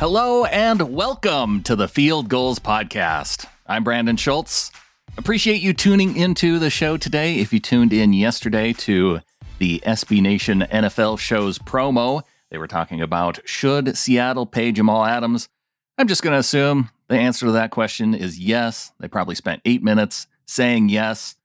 [0.00, 3.46] Hello and welcome to the Field Gulls Podcast.
[3.66, 4.72] I'm Brandon Schultz.
[5.16, 7.36] Appreciate you tuning into the show today.
[7.36, 9.20] If you tuned in yesterday to
[9.58, 15.48] the SB Nation NFL show's promo, they were talking about should Seattle pay Jamal Adams?
[15.96, 18.92] I'm just going to assume the answer to that question is yes.
[18.98, 21.36] They probably spent eight minutes saying yes.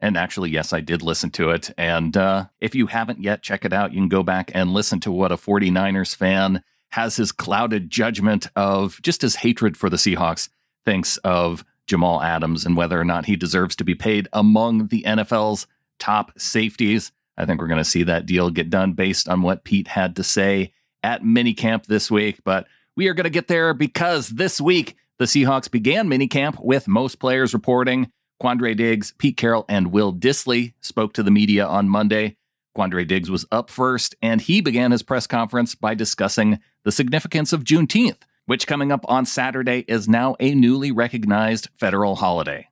[0.00, 1.70] And actually, yes, I did listen to it.
[1.76, 3.92] And uh, if you haven't yet, check it out.
[3.92, 8.48] You can go back and listen to what a 49ers fan has his clouded judgment
[8.56, 10.48] of just his hatred for the Seahawks
[10.84, 15.02] thinks of Jamal Adams and whether or not he deserves to be paid among the
[15.02, 15.66] NFL's
[15.98, 17.12] top safeties.
[17.36, 20.16] I think we're going to see that deal get done based on what Pete had
[20.16, 20.72] to say
[21.02, 22.40] at minicamp this week.
[22.44, 26.88] But we are going to get there because this week the Seahawks began minicamp with
[26.88, 28.10] most players reporting.
[28.42, 32.36] Quandre Diggs, Pete Carroll, and Will Dissly spoke to the media on Monday.
[32.76, 37.52] Quandre Diggs was up first, and he began his press conference by discussing the significance
[37.52, 42.68] of Juneteenth, which coming up on Saturday is now a newly recognized federal holiday.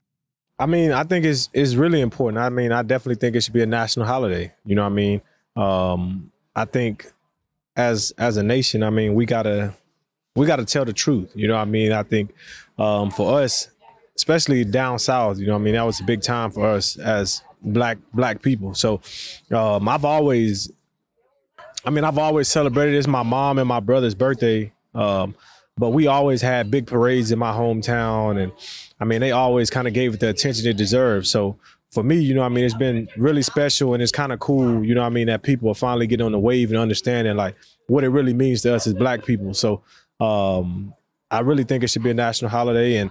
[0.58, 2.38] I mean, I think it's it's really important.
[2.38, 4.52] I mean, I definitely think it should be a national holiday.
[4.64, 5.22] You know what I mean?
[5.56, 7.10] Um, I think
[7.76, 9.74] as as a nation, I mean, we gotta
[10.36, 11.32] we gotta tell the truth.
[11.34, 11.92] You know what I mean?
[11.92, 12.32] I think
[12.78, 13.68] um, for us,
[14.16, 16.96] especially down south, you know what I mean, that was a big time for us
[16.98, 18.74] as black black people.
[18.74, 19.00] So
[19.50, 20.70] um, I've always,
[21.84, 22.94] I mean, I've always celebrated.
[22.94, 25.34] It's my mom and my brother's birthday, um,
[25.76, 28.52] but we always had big parades in my hometown, and
[29.00, 31.26] I mean, they always kind of gave it the attention it deserved.
[31.26, 31.58] So
[31.90, 34.84] for me, you know, I mean, it's been really special, and it's kind of cool,
[34.84, 37.56] you know, I mean, that people are finally getting on the wave and understanding like
[37.86, 39.54] what it really means to us as black people.
[39.54, 39.82] So
[40.20, 40.94] um,
[41.30, 43.10] I really think it should be a national holiday, and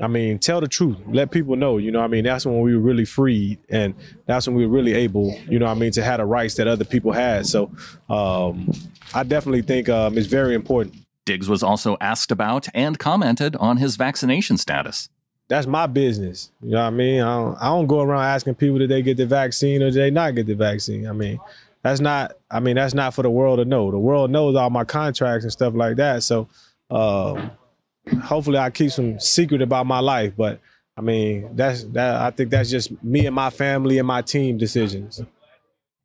[0.00, 0.96] I mean, tell the truth.
[1.06, 2.24] Let people know, you know I mean?
[2.24, 3.94] That's when we were really free and
[4.26, 6.66] that's when we were really able, you know I mean, to have the rights that
[6.66, 7.46] other people had.
[7.46, 7.70] So
[8.08, 8.70] um,
[9.14, 10.96] I definitely think um, it's very important.
[11.26, 15.10] Diggs was also asked about and commented on his vaccination status.
[15.48, 16.50] That's my business.
[16.62, 17.20] You know what I mean?
[17.20, 19.94] I don't, I don't go around asking people did they get the vaccine or did
[19.94, 21.06] they not get the vaccine.
[21.08, 21.38] I mean,
[21.82, 23.90] that's not, I mean, that's not for the world to know.
[23.90, 26.22] The world knows all my contracts and stuff like that.
[26.22, 26.48] So,
[26.90, 27.50] um,
[28.18, 30.34] hopefully I keep some secret about my life.
[30.36, 30.60] But
[30.96, 32.16] I mean, that's that.
[32.16, 35.20] I think that's just me and my family and my team decisions.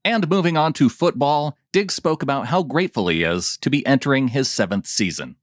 [0.03, 4.29] And moving on to football, Diggs spoke about how grateful he is to be entering
[4.29, 5.35] his seventh season.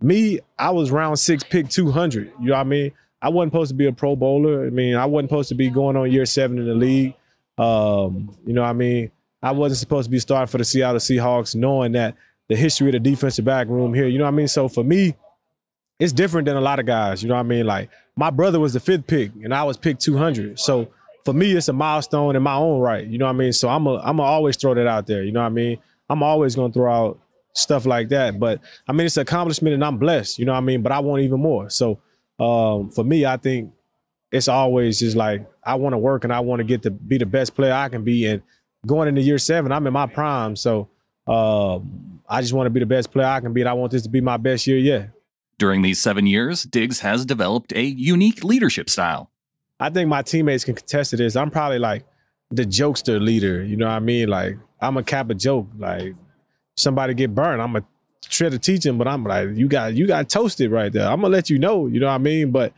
[0.00, 2.32] Me, I was round six, pick 200.
[2.40, 2.92] You know what I mean?
[3.22, 4.66] I wasn't supposed to be a Pro Bowler.
[4.66, 7.14] I mean, I wasn't supposed to be going on year seven in the league.
[7.56, 9.12] Um, you know what I mean?
[9.40, 12.16] I wasn't supposed to be starting for the Seattle Seahawks, knowing that
[12.48, 14.08] the history of the defensive back room here.
[14.08, 14.48] You know what I mean?
[14.48, 15.14] So for me,
[16.02, 17.22] it's different than a lot of guys.
[17.22, 17.64] You know what I mean?
[17.64, 20.58] Like my brother was the fifth pick, and I was picked 200.
[20.58, 20.88] So
[21.24, 23.06] for me, it's a milestone in my own right.
[23.06, 23.52] You know what I mean?
[23.52, 25.22] So I'm a I'm a always throw that out there.
[25.22, 25.78] You know what I mean?
[26.10, 27.20] I'm always gonna throw out
[27.52, 28.40] stuff like that.
[28.40, 30.40] But I mean, it's an accomplishment, and I'm blessed.
[30.40, 30.82] You know what I mean?
[30.82, 31.70] But I want even more.
[31.70, 32.00] So
[32.40, 33.72] um, for me, I think
[34.32, 37.16] it's always just like I want to work and I want to get to be
[37.18, 38.26] the best player I can be.
[38.26, 38.42] And
[38.88, 40.56] going into year seven, I'm in my prime.
[40.56, 40.88] So
[41.28, 43.92] um, I just want to be the best player I can be, and I want
[43.92, 45.10] this to be my best year yet.
[45.62, 49.30] During these seven years, Diggs has developed a unique leadership style.
[49.78, 51.36] I think my teammates can contest to this.
[51.36, 52.04] I'm probably like
[52.50, 53.62] the jokester leader.
[53.62, 54.26] You know what I mean?
[54.28, 55.68] Like I'm a cap a joke.
[55.78, 56.16] Like
[56.76, 57.84] somebody get burned, I'm a
[58.22, 61.06] try to teach them, but I'm like, you got you got toasted right there.
[61.06, 61.86] I'm gonna let you know.
[61.86, 62.50] You know what I mean?
[62.50, 62.72] But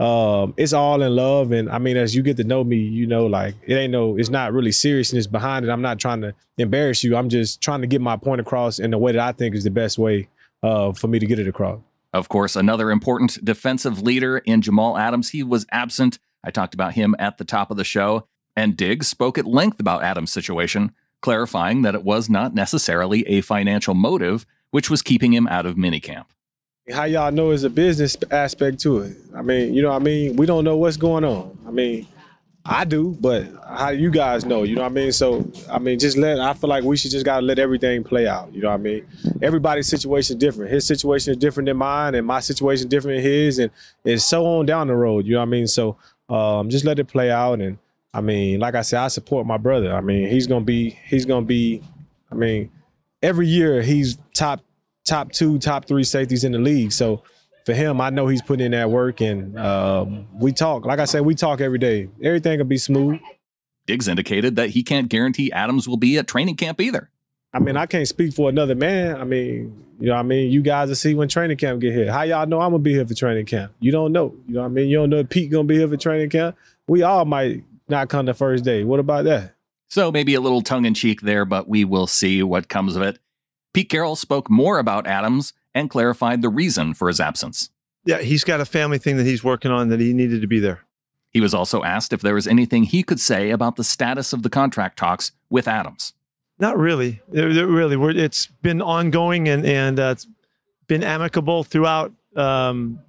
[0.00, 3.08] um, it's all in love, and I mean, as you get to know me, you
[3.08, 5.70] know, like it ain't no, it's not really seriousness behind it.
[5.70, 7.16] I'm not trying to embarrass you.
[7.16, 9.64] I'm just trying to get my point across in the way that I think is
[9.64, 10.28] the best way
[10.62, 11.80] uh, for me to get it across.
[12.12, 15.30] Of course, another important defensive leader in Jamal Adams.
[15.30, 16.18] He was absent.
[16.42, 18.26] I talked about him at the top of the show.
[18.56, 23.40] And Diggs spoke at length about Adams' situation, clarifying that it was not necessarily a
[23.40, 26.26] financial motive which was keeping him out of minicamp.
[26.92, 29.16] How y'all know is a business aspect to it.
[29.34, 30.36] I mean, you know I mean?
[30.36, 31.56] We don't know what's going on.
[31.66, 32.06] I mean,
[32.70, 35.10] I do, but how you guys know, you know what I mean?
[35.10, 38.04] So, I mean, just let, I feel like we should just got to let everything
[38.04, 39.06] play out, you know what I mean?
[39.40, 40.70] Everybody's situation is different.
[40.70, 43.70] His situation is different than mine, and my situation is different than his, and
[44.04, 45.66] it's so on down the road, you know what I mean?
[45.66, 45.96] So,
[46.28, 47.60] um, just let it play out.
[47.60, 47.78] And
[48.12, 49.94] I mean, like I said, I support my brother.
[49.94, 51.82] I mean, he's to be, he's to be,
[52.30, 52.70] I mean,
[53.22, 54.60] every year he's top,
[55.06, 56.92] top two, top three safeties in the league.
[56.92, 57.22] So,
[57.68, 60.86] for him, I know he's putting in that work, and um, we talk.
[60.86, 62.08] Like I said, we talk every day.
[62.22, 63.20] Everything will be smooth.
[63.86, 67.10] Diggs indicated that he can't guarantee Adams will be at training camp either.
[67.52, 69.20] I mean, I can't speak for another man.
[69.20, 72.10] I mean, you know, I mean, you guys will see when training camp get here.
[72.10, 73.70] How y'all know I'm gonna be here for training camp?
[73.80, 74.34] You don't know.
[74.46, 74.88] You know what I mean?
[74.88, 76.56] You don't know if Pete gonna be here for training camp.
[76.86, 78.82] We all might not come the first day.
[78.82, 79.56] What about that?
[79.90, 83.02] So maybe a little tongue in cheek there, but we will see what comes of
[83.02, 83.18] it.
[83.74, 87.70] Pete Carroll spoke more about Adams and clarified the reason for his absence.
[88.04, 90.58] Yeah, he's got a family thing that he's working on that he needed to be
[90.58, 90.80] there.
[91.30, 94.42] He was also asked if there was anything he could say about the status of
[94.42, 96.14] the contract talks with Adams.
[96.58, 97.20] Not really.
[97.28, 100.26] They're, they're really, it's been ongoing and and uh, it's
[100.88, 102.12] been amicable throughout.
[102.34, 103.00] Um,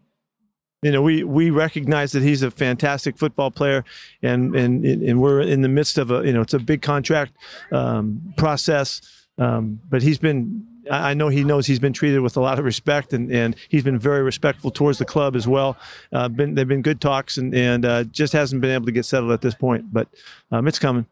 [0.84, 3.84] you know, we we recognize that he's a fantastic football player,
[4.22, 7.34] and and and we're in the midst of a you know it's a big contract
[7.72, 9.02] um, process.
[9.38, 12.66] Um, but he's been I know he knows he's been treated with a lot of
[12.66, 15.78] respect, and, and he's been very respectful towards the club as well.
[16.12, 19.06] Uh, been they've been good talks, and and uh, just hasn't been able to get
[19.06, 19.94] settled at this point.
[19.94, 20.08] But
[20.52, 21.06] um, it's coming.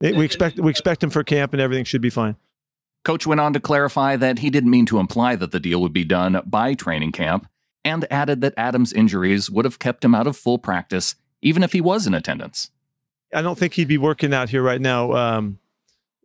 [0.00, 2.36] It, we expect we expect him for camp, and everything should be fine.
[3.04, 5.92] Coach went on to clarify that he didn't mean to imply that the deal would
[5.92, 7.46] be done by training camp,
[7.84, 11.72] and added that Adams' injuries would have kept him out of full practice, even if
[11.72, 12.70] he was in attendance.
[13.32, 15.12] I don't think he'd be working out here right now.
[15.12, 15.58] Um,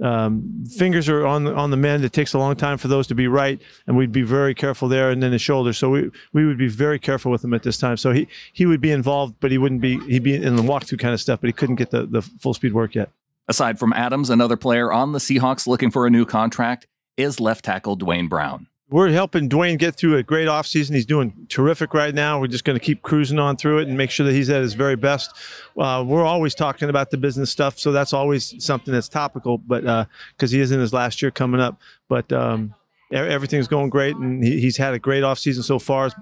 [0.02, 2.06] um, fingers are on the, on the mend.
[2.06, 4.88] It takes a long time for those to be right, and we'd be very careful
[4.88, 5.10] there.
[5.10, 7.78] And then his shoulder, so we we would be very careful with him at this
[7.78, 7.98] time.
[7.98, 11.00] So he he would be involved, but he wouldn't be he'd be in the walkthrough
[11.00, 11.42] kind of stuff.
[11.42, 13.10] But he couldn't get the the full speed work yet.
[13.48, 16.88] Aside from Adams, another player on the Seahawks looking for a new contract
[17.18, 20.96] is left tackle Duane Brown we're helping Duane get through a great offseason.
[20.96, 22.40] He's doing terrific right now.
[22.40, 24.62] We're just going to keep cruising on through it and make sure that he's at
[24.62, 25.32] his very best.
[25.78, 29.60] Uh, we're always talking about the business stuff, so that's always something that's topical.
[29.60, 32.74] But because uh, he is in his last year coming up, but um,
[33.12, 36.08] everything's going great, and he, he's had a great offseason so far.
[36.08, 36.16] It's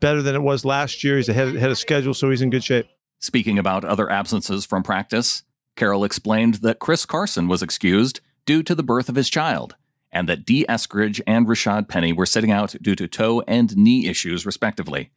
[0.00, 1.18] better than it was last year.
[1.18, 2.86] He's ahead, ahead of schedule, so he's in good shape.
[3.20, 5.42] Speaking about other absences from practice,
[5.76, 9.76] Carroll explained that Chris Carson was excused due to the birth of his child
[10.14, 14.06] and that Dee Eskridge and Rashad Penny were sitting out due to toe and knee
[14.06, 15.10] issues, respectively.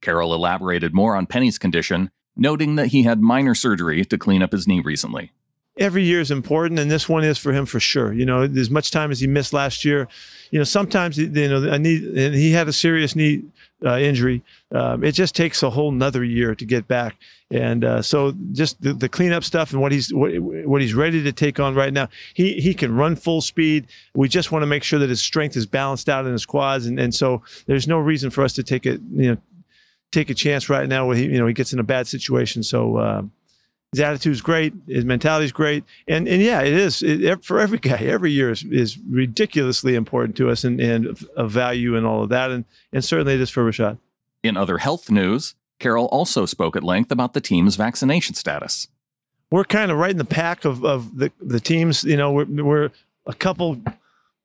[0.00, 4.52] Carroll elaborated more on Penny's condition, noting that he had minor surgery to clean up
[4.52, 5.30] his knee recently
[5.76, 8.12] every year is important, and this one is for him for sure.
[8.12, 10.08] You know, as much time as he missed last year,
[10.50, 13.42] you know, sometimes you know, a knee, and he had a serious knee
[13.84, 14.42] uh, injury.
[14.72, 17.16] Um, it just takes a whole nother year to get back,
[17.50, 21.22] and uh, so just the, the cleanup stuff and what he's what, what he's ready
[21.22, 22.08] to take on right now.
[22.34, 23.86] He he can run full speed.
[24.14, 26.86] We just want to make sure that his strength is balanced out in his quads,
[26.86, 29.36] and and so there's no reason for us to take it, you know.
[30.12, 32.62] Take a chance right now where he, you know, he gets in a bad situation.
[32.62, 33.22] So, uh,
[33.94, 34.74] his attitude's great.
[34.88, 35.84] His mentality's great.
[36.08, 37.98] And and yeah, it is it, for every guy.
[37.98, 41.06] Every year is, is ridiculously important to us and, and
[41.36, 42.50] of value and all of that.
[42.50, 43.98] And and certainly it is for Rashad.
[44.42, 48.88] In other health news, Carroll also spoke at length about the team's vaccination status.
[49.50, 52.02] We're kind of right in the pack of, of the, the teams.
[52.02, 52.90] You know, we're, we're
[53.26, 53.80] a couple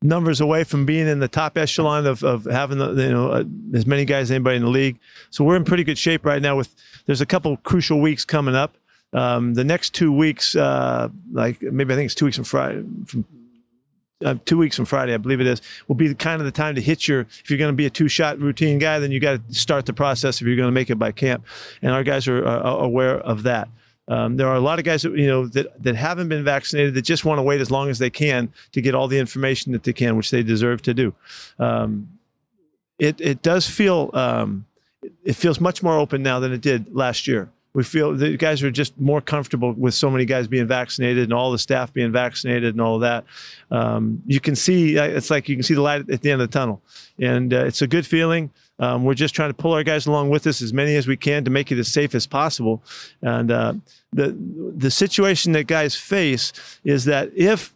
[0.04, 3.44] numbers away from being in the top echelon of, of having the, you know uh,
[3.74, 5.00] as many guys as anybody in the league.
[5.32, 6.56] So we're in pretty good shape right now.
[6.56, 6.74] With
[7.08, 8.76] there's a couple crucial weeks coming up
[9.14, 12.84] um, the next two weeks, uh, like maybe I think it's two weeks from Friday,
[13.06, 13.26] from
[14.24, 16.76] uh, two weeks from Friday, I believe it is, will be kind of the time
[16.76, 17.22] to hit your.
[17.22, 19.94] If you're going to be a two-shot routine guy, then you got to start the
[19.94, 21.46] process if you're going to make it by camp,
[21.82, 23.70] and our guys are, are aware of that.
[24.08, 26.94] Um, there are a lot of guys that you know that that haven't been vaccinated
[26.96, 29.72] that just want to wait as long as they can to get all the information
[29.72, 31.14] that they can, which they deserve to do.
[31.58, 32.10] Um,
[32.98, 34.66] it it does feel um,
[35.24, 38.64] it feels much more open now than it did last year we feel the guys
[38.64, 42.12] are just more comfortable with so many guys being vaccinated and all the staff being
[42.12, 43.26] vaccinated and all of that.
[43.70, 46.42] Um, you can see uh, it's like you can see the light at the end
[46.42, 46.82] of the tunnel,
[47.20, 48.52] and uh, it's a good feeling.
[48.80, 51.18] Um, we're just trying to pull our guys along with us as many as we
[51.18, 52.82] can to make it as safe as possible.
[53.22, 53.74] And uh,
[54.14, 54.36] the
[54.76, 56.54] the situation that guys face
[56.84, 57.74] is that if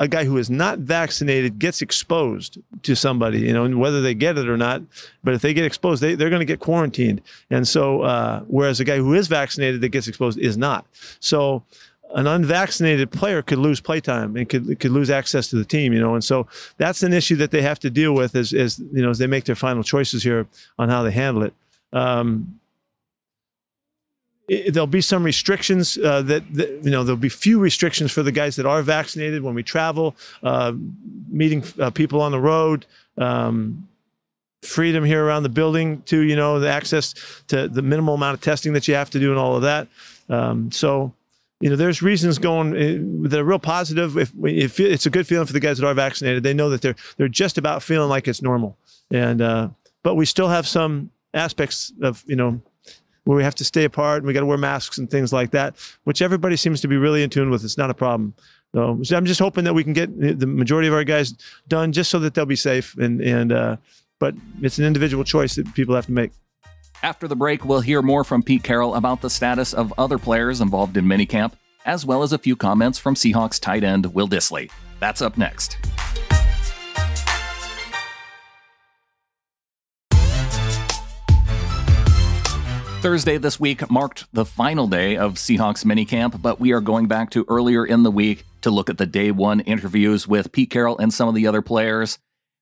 [0.00, 4.14] a guy who is not vaccinated gets exposed to somebody, you know, and whether they
[4.14, 4.82] get it or not,
[5.22, 7.20] but if they get exposed, they, they're going to get quarantined.
[7.50, 10.86] And so, uh, whereas a guy who is vaccinated that gets exposed is not.
[11.20, 11.62] So,
[12.14, 16.00] an unvaccinated player could lose playtime and could could lose access to the team, you
[16.00, 19.00] know, and so that's an issue that they have to deal with as, as you
[19.00, 21.54] know as they make their final choices here on how they handle it.
[21.92, 22.58] Um,
[24.50, 28.24] it, there'll be some restrictions uh, that, that, you know there'll be few restrictions for
[28.24, 30.72] the guys that are vaccinated when we travel, uh,
[31.28, 32.84] meeting uh, people on the road.
[33.16, 33.86] Um,
[34.62, 37.14] freedom here around the building to you know the access
[37.48, 39.88] to the minimal amount of testing that you have to do and all of that
[40.28, 41.14] um, so
[41.60, 45.26] you know there's reasons going uh, that are real positive if, if it's a good
[45.26, 48.10] feeling for the guys that are vaccinated they know that they're they're just about feeling
[48.10, 48.76] like it's normal
[49.10, 49.66] and uh,
[50.02, 52.60] but we still have some aspects of you know
[53.24, 55.50] where we have to stay apart and we got to wear masks and things like
[55.50, 57.64] that, which everybody seems to be really in tune with.
[57.64, 58.34] It's not a problem.
[58.74, 61.34] So, so I'm just hoping that we can get the majority of our guys
[61.68, 62.96] done just so that they'll be safe.
[62.96, 63.76] And and uh,
[64.18, 66.30] but it's an individual choice that people have to make.
[67.02, 70.60] After the break, we'll hear more from Pete Carroll about the status of other players
[70.60, 71.52] involved in minicamp,
[71.86, 74.70] as well as a few comments from Seahawks tight end Will Dissly.
[75.00, 75.78] That's up next.
[83.00, 87.30] Thursday this week marked the final day of Seahawks minicamp, but we are going back
[87.30, 90.98] to earlier in the week to look at the day one interviews with Pete Carroll
[90.98, 92.18] and some of the other players.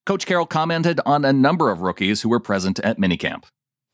[0.07, 3.47] Coach Carroll commented on a number of rookies who were present at minicamp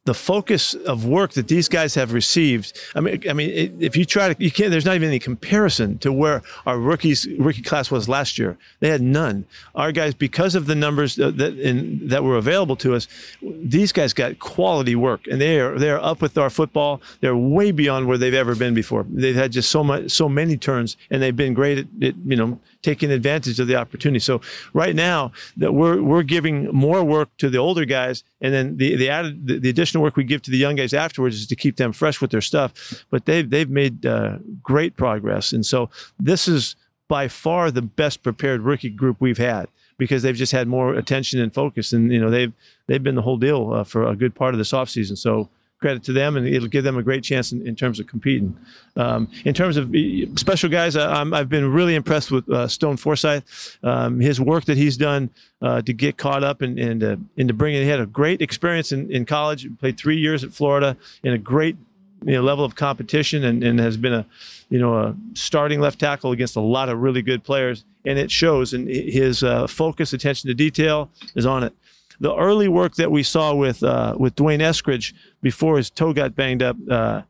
[0.04, 2.78] the focus of work that these guys have received.
[2.94, 4.70] I mean, I mean, if you try to, you can't.
[4.70, 8.58] There's not even any comparison to where our rookies rookie class was last year.
[8.80, 9.46] They had none.
[9.74, 13.08] Our guys, because of the numbers that in, that were available to us,
[13.40, 17.00] these guys got quality work, and they are they are up with our football.
[17.20, 19.06] They're way beyond where they've ever been before.
[19.08, 22.36] They've had just so much, so many turns, and they've been great at, at you
[22.36, 24.20] know taking advantage of the opportunity.
[24.20, 24.42] So
[24.74, 28.94] right now that we're we're giving more work to the older guys, and then the
[28.96, 31.56] the added the, the additional work we give to the young guys afterwards is to
[31.56, 33.04] keep them fresh with their stuff.
[33.10, 35.88] But they've they've made uh, great progress, and so
[36.20, 36.76] this is
[37.08, 41.40] by far the best prepared rookie group we've had because they've just had more attention
[41.40, 42.52] and focus, and you know they've
[42.86, 45.16] they've been the whole deal uh, for a good part of this offseason.
[45.16, 45.48] So
[45.84, 48.56] credit to them, and it'll give them a great chance in, in terms of competing.
[48.96, 49.94] Um, in terms of
[50.36, 53.76] special guys, I, have been really impressed with uh, Stone Forsyth.
[53.82, 55.28] Um, his work that he's done
[55.60, 57.82] uh, to get caught up and uh, to bring it.
[57.82, 59.68] He had a great experience in, in college.
[59.78, 61.76] Played three years at Florida in a great
[62.24, 64.24] you know, level of competition, and, and has been a
[64.70, 68.30] you know a starting left tackle against a lot of really good players, and it
[68.30, 68.72] shows.
[68.72, 71.74] And his uh, focus, attention to detail is on it
[72.20, 76.34] the early work that we saw with uh, with D'Wayne Eskridge before his toe got
[76.34, 77.22] banged up, uh,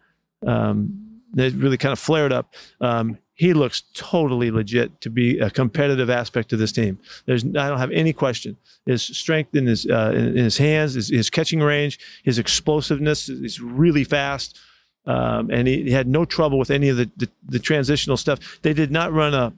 [0.47, 2.55] um, it really kind of flared up.
[2.81, 6.99] Um, he looks totally legit to be a competitive aspect of this team.
[7.27, 8.57] There's, I don't have any question.
[8.87, 13.61] His strength in his uh, in, his hands, his, his, catching range, his explosiveness is
[13.61, 14.59] really fast.
[15.07, 18.39] Um, and he, he, had no trouble with any of the, the, the transitional stuff.
[18.63, 19.53] They did not run a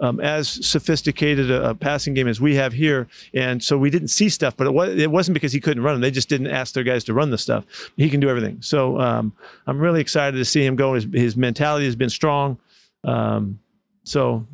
[0.00, 4.08] um, as sophisticated a, a, passing game as we have here, and so we didn't
[4.08, 4.56] see stuff.
[4.56, 6.84] But it, was, it wasn't because he couldn't run them; they just didn't ask their
[6.84, 7.64] guys to run the stuff.
[7.96, 8.62] He can do everything.
[8.62, 9.32] So um,
[9.66, 10.94] I'm really excited to see him go.
[10.94, 12.58] His, his mentality has been strong.
[13.04, 13.58] Um,
[14.04, 14.46] so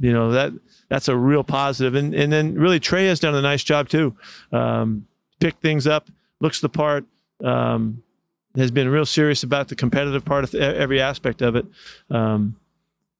[0.00, 0.52] you know that
[0.88, 1.94] that's a real positive.
[1.94, 4.14] And and then really Trey has done a nice job too.
[4.52, 5.06] Um,
[5.40, 6.08] picked things up,
[6.40, 7.04] looks the part.
[7.42, 8.02] Um,
[8.56, 11.64] has been real serious about the competitive part of every aspect of it.
[12.10, 12.56] Um,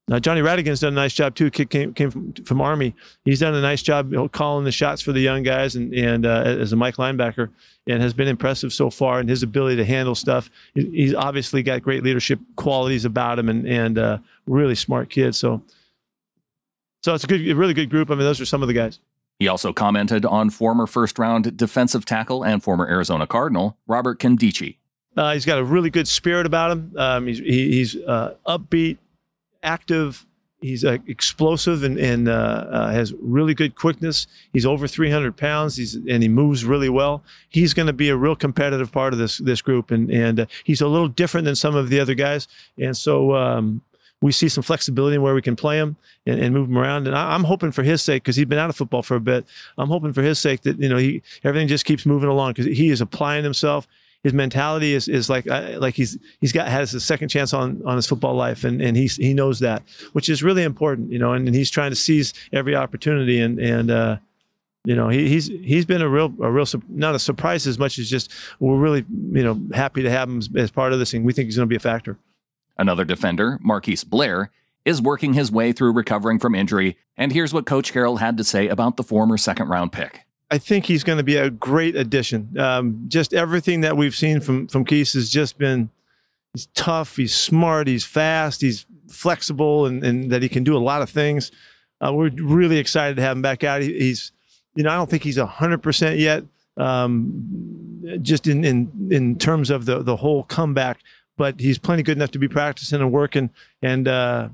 [0.08, 1.50] now, Johnny Rhattigan's done a nice job too.
[1.50, 2.94] Kid came, came from, from Army.
[3.24, 6.42] He's done a nice job calling the shots for the young guys and, and uh,
[6.44, 7.50] as a Mike linebacker
[7.86, 10.50] and has been impressive so far in his ability to handle stuff.
[10.74, 15.34] He's obviously got great leadership qualities about him and, and uh, really smart kid.
[15.36, 15.62] So,
[17.04, 18.10] so it's a good, a really good group.
[18.10, 18.98] I mean, those are some of the guys.
[19.38, 24.76] He also commented on former first round defensive tackle and former Arizona Cardinal, Robert Nkemdiche.
[25.16, 26.92] Uh, he's got a really good spirit about him.
[26.96, 28.98] Um, he's he, he's uh, upbeat,
[29.62, 30.26] active.
[30.60, 34.28] He's uh, explosive and, and uh, uh, has really good quickness.
[34.52, 35.76] He's over 300 pounds.
[35.76, 37.24] He's and he moves really well.
[37.48, 40.46] He's going to be a real competitive part of this this group, and and uh,
[40.62, 42.46] he's a little different than some of the other guys.
[42.78, 43.82] And so um,
[44.22, 47.08] we see some flexibility in where we can play him and, and move him around.
[47.08, 49.20] And I, am hoping for his sake because he's been out of football for a
[49.20, 49.44] bit.
[49.76, 52.66] I'm hoping for his sake that you know he everything just keeps moving along because
[52.66, 53.86] he is applying himself
[54.22, 57.82] his mentality is is like uh, like he's he's got has a second chance on
[57.84, 61.18] on his football life and and he's he knows that which is really important you
[61.18, 64.16] know and, and he's trying to seize every opportunity and and uh
[64.84, 67.98] you know he, he's he's been a real a real not a surprise as much
[67.98, 71.12] as just we're really you know happy to have him as, as part of this
[71.14, 72.16] and we think he's going to be a factor.
[72.78, 74.50] Another defender marquise blair
[74.84, 78.44] is working his way through recovering from injury and here's what coach carroll had to
[78.44, 80.22] say about the former second round pick
[80.52, 82.58] I think he's going to be a great addition.
[82.58, 85.88] Um, just everything that we've seen from from Keese has just been.
[86.52, 87.16] He's tough.
[87.16, 87.88] He's smart.
[87.88, 88.60] He's fast.
[88.60, 91.50] He's flexible, and, and that he can do a lot of things.
[92.04, 93.80] Uh, we're really excited to have him back out.
[93.80, 94.32] He, he's,
[94.74, 96.44] you know, I don't think he's hundred percent yet.
[96.76, 100.98] Um, just in in in terms of the the whole comeback,
[101.38, 103.48] but he's plenty good enough to be practicing and working.
[103.80, 104.50] And uh,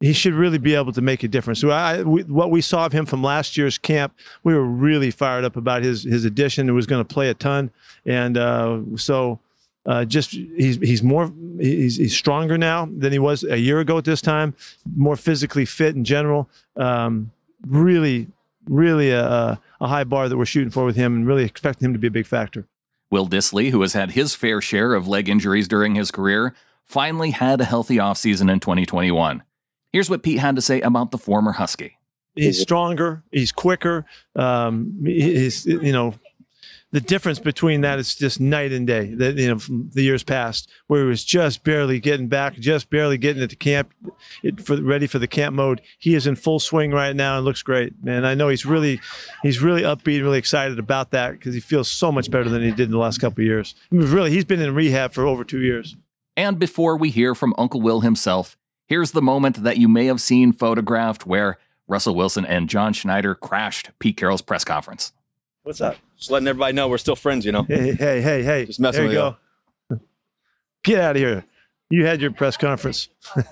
[0.00, 1.60] he should really be able to make a difference.
[1.60, 5.10] So I, we, what we saw of him from last year's camp, we were really
[5.10, 6.66] fired up about his his addition.
[6.66, 7.70] He was going to play a ton,
[8.04, 9.40] and uh, so
[9.86, 13.96] uh, just he's he's more he's, he's stronger now than he was a year ago
[13.96, 14.54] at this time.
[14.96, 16.48] More physically fit in general.
[16.76, 17.30] Um,
[17.66, 18.28] really,
[18.68, 21.92] really a, a high bar that we're shooting for with him, and really expecting him
[21.94, 22.66] to be a big factor.
[23.10, 27.30] Will Dissly, who has had his fair share of leg injuries during his career, finally
[27.30, 29.42] had a healthy offseason in 2021.
[29.96, 31.96] Here's what Pete had to say about the former Husky.
[32.34, 33.22] He's stronger.
[33.32, 34.04] He's quicker.
[34.34, 36.12] Um, he's you know
[36.92, 39.14] the difference between that is just night and day.
[39.14, 42.90] That you know, from the years past, where he was just barely getting back, just
[42.90, 43.90] barely getting into camp,
[44.42, 45.80] it, for ready for the camp mode.
[45.98, 48.26] He is in full swing right now and looks great, man.
[48.26, 49.00] I know he's really,
[49.42, 52.70] he's really upbeat, really excited about that because he feels so much better than he
[52.70, 53.74] did in the last couple of years.
[53.90, 55.96] I mean, really, he's been in rehab for over two years.
[56.36, 60.20] And before we hear from Uncle Will himself, here's the moment that you may have
[60.20, 65.12] seen photographed where Russell Wilson and John Schneider crashed Pete Carroll's press conference.
[65.62, 65.96] What's up?
[66.16, 67.64] Just letting everybody know we're still friends, you know.
[67.64, 68.66] Hey, hey, hey, hey.
[68.66, 69.36] Just messing there you
[69.90, 69.98] go.
[70.82, 71.44] Get out of here.
[71.90, 73.08] You had your press conference.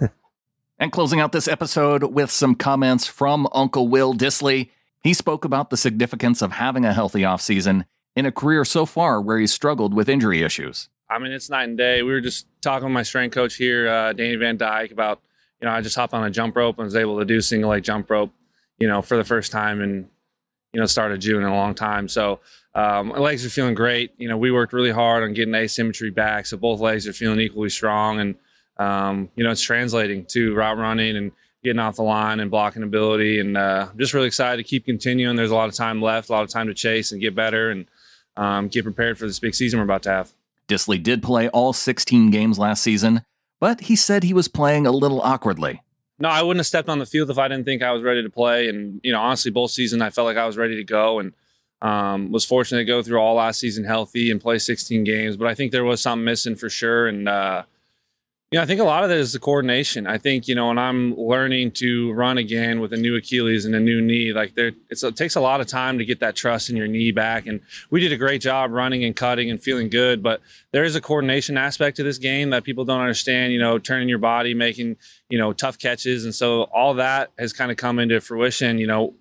[0.78, 4.70] And closing out this episode with some comments from Uncle Will Dissly.
[5.02, 7.84] He spoke about the significance of having a healthy offseason
[8.16, 10.88] in a career so far where he struggled with injury issues.
[11.14, 12.02] I mean, it's night and day.
[12.02, 15.20] We were just talking with my strength coach here, uh, Danny Van Dyke, about,
[15.60, 17.70] you know, I just hopped on a jump rope and was able to do single
[17.70, 18.32] leg jump rope,
[18.78, 20.08] you know, for the first time in,
[20.72, 22.08] you know, start of June in a long time.
[22.08, 22.40] So
[22.74, 24.12] um, my legs are feeling great.
[24.18, 26.46] You know, we worked really hard on getting asymmetry back.
[26.46, 28.18] So both legs are feeling equally strong.
[28.18, 28.34] And,
[28.78, 31.30] um, you know, it's translating to route running and
[31.62, 33.38] getting off the line and blocking ability.
[33.38, 35.36] And uh, I'm just really excited to keep continuing.
[35.36, 37.70] There's a lot of time left, a lot of time to chase and get better
[37.70, 37.86] and
[38.36, 40.32] um, get prepared for this big season we're about to have.
[40.68, 43.22] Dissly did play all 16 games last season,
[43.60, 45.82] but he said he was playing a little awkwardly.
[46.18, 48.22] No, I wouldn't have stepped on the field if I didn't think I was ready
[48.22, 48.68] to play.
[48.68, 51.32] And you know, honestly, both season I felt like I was ready to go, and
[51.82, 55.36] um, was fortunate to go through all last season healthy and play 16 games.
[55.36, 57.64] But I think there was something missing for sure, and uh,
[58.54, 60.06] you know, I think a lot of that is the coordination.
[60.06, 63.74] I think you know, when I'm learning to run again with a new Achilles and
[63.74, 66.70] a new knee, like there, it takes a lot of time to get that trust
[66.70, 67.48] in your knee back.
[67.48, 67.58] And
[67.90, 71.00] we did a great job running and cutting and feeling good, but there is a
[71.00, 73.52] coordination aspect to this game that people don't understand.
[73.52, 77.52] You know, turning your body, making you know tough catches, and so all that has
[77.52, 78.78] kind of come into fruition.
[78.78, 79.14] You know,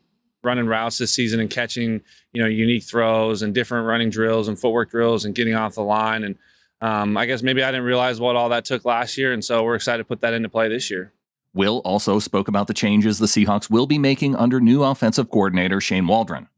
[0.43, 2.01] running routes this season and catching
[2.33, 5.81] you know unique throws and different running drills and footwork drills and getting off the
[5.81, 6.37] line and
[6.83, 9.63] um, I guess maybe I didn't realize what all that took last year, and so
[9.63, 11.13] we're excited to put that into play this year.
[11.53, 15.79] Will also spoke about the changes the Seahawks will be making under new offensive coordinator
[15.79, 16.49] Shane Waldron.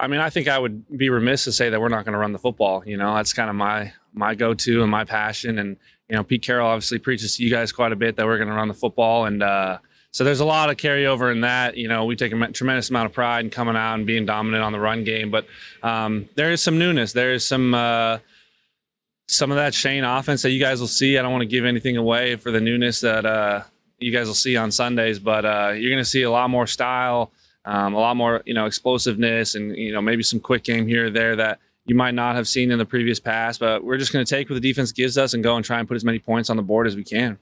[0.00, 2.18] I mean, I think I would be remiss to say that we're not going to
[2.18, 2.82] run the football.
[2.86, 5.58] You know, that's kind of my my go-to and my passion.
[5.58, 5.76] And
[6.08, 8.48] you know, Pete Carroll obviously preaches to you guys quite a bit that we're going
[8.48, 9.78] to run the football, and uh,
[10.12, 11.76] so there's a lot of carryover in that.
[11.76, 14.64] You know, we take a tremendous amount of pride in coming out and being dominant
[14.64, 15.46] on the run game, but
[15.82, 17.12] um, there is some newness.
[17.12, 17.74] There is some.
[17.74, 18.18] Uh,
[19.32, 21.18] some of that Shane offense that you guys will see.
[21.18, 23.62] I don't want to give anything away for the newness that uh,
[23.98, 26.66] you guys will see on Sundays, but uh, you're going to see a lot more
[26.66, 27.32] style,
[27.64, 31.06] um, a lot more you know explosiveness, and you know maybe some quick game here
[31.06, 33.60] or there that you might not have seen in the previous past.
[33.60, 35.78] But we're just going to take what the defense gives us and go and try
[35.78, 37.38] and put as many points on the board as we can.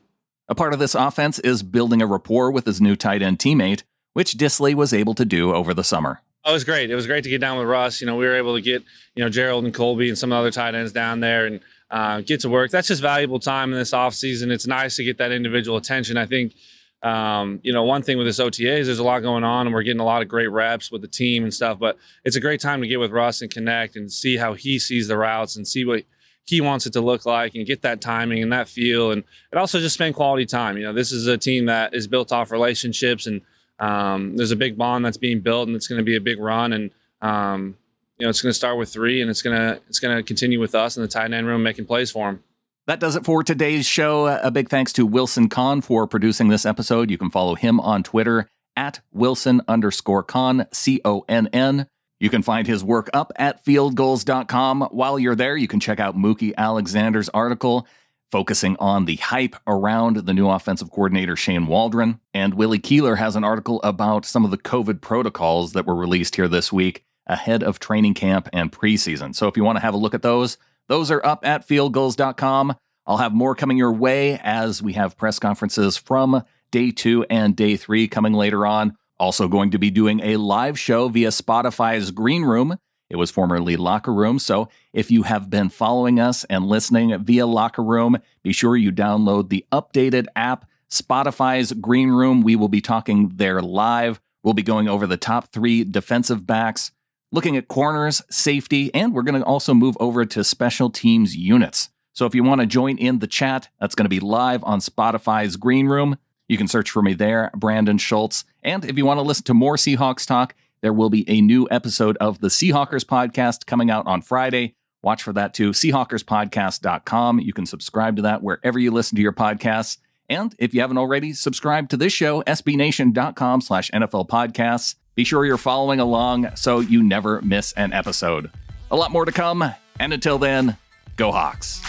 [0.48, 3.82] A part of this offense is building a rapport with his new tight end teammate,
[4.14, 6.22] which Dissly was able to do over the summer.
[6.44, 6.90] Oh, it was great.
[6.90, 8.00] It was great to get down with Russ.
[8.00, 8.82] You know, we were able to get
[9.14, 12.40] you know Gerald and Colby and some other tight ends down there and uh, get
[12.40, 12.70] to work.
[12.70, 14.50] That's just valuable time in this off season.
[14.50, 16.16] It's nice to get that individual attention.
[16.16, 16.54] I think
[17.02, 19.74] um, you know one thing with this OTA is there's a lot going on and
[19.74, 21.78] we're getting a lot of great reps with the team and stuff.
[21.78, 24.78] But it's a great time to get with Russ and connect and see how he
[24.78, 26.04] sees the routes and see what
[26.44, 29.22] he wants it to look like and get that timing and that feel and
[29.52, 30.76] it also just spend quality time.
[30.76, 33.40] You know, this is a team that is built off relationships and
[33.78, 36.38] um, there's a big bond that's being built and it's going to be a big
[36.38, 36.90] run and
[37.22, 37.76] um,
[38.20, 40.22] you know it's going to start with three and it's going to it's going to
[40.22, 42.44] continue with us in the tight end room making plays for him.
[42.86, 44.26] That does it for today's show.
[44.26, 47.10] A big thanks to Wilson Conn for producing this episode.
[47.10, 51.86] You can follow him on Twitter at Wilson underscore Conn, C O N N.
[52.18, 54.88] You can find his work up at fieldgulls.com.
[54.90, 57.86] While you're there, you can check out Mookie Alexander's article
[58.30, 62.20] focusing on the hype around the new offensive coordinator Shane Waldron.
[62.34, 66.36] And Willie Keeler has an article about some of the COVID protocols that were released
[66.36, 69.34] here this week ahead of training camp and preseason.
[69.34, 72.74] So if you want to have a look at those, those are up at fieldgulls.com.
[73.06, 77.56] I'll have more coming your way as we have press conferences from day two and
[77.56, 78.96] day three coming later on.
[79.18, 82.76] Also, going to be doing a live show via Spotify's Green Room.
[83.10, 84.38] It was formerly Locker Room.
[84.38, 88.92] So if you have been following us and listening via Locker Room, be sure you
[88.92, 92.42] download the updated app, Spotify's Green Room.
[92.42, 94.20] We will be talking there live.
[94.42, 96.92] We'll be going over the top three defensive backs,
[97.32, 101.90] looking at corners, safety, and we're going to also move over to special teams units.
[102.12, 104.80] So if you want to join in the chat, that's going to be live on
[104.80, 106.18] Spotify's Green Room.
[106.48, 108.44] You can search for me there, Brandon Schultz.
[108.62, 111.68] And if you want to listen to more Seahawks talk, there will be a new
[111.70, 114.74] episode of the Seahawkers podcast coming out on Friday.
[115.02, 115.70] Watch for that too.
[115.70, 117.40] Seahawkerspodcast.com.
[117.40, 119.98] You can subscribe to that wherever you listen to your podcasts.
[120.28, 124.94] And if you haven't already, subscribe to this show, sbnation.com slash NFL podcasts.
[125.20, 128.50] Be sure you're following along so you never miss an episode.
[128.90, 129.62] A lot more to come.
[129.98, 130.78] And until then,
[131.16, 131.82] go Hawks.